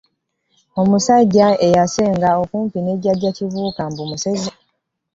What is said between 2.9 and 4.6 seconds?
jjajja Kibuuka mbu musezi.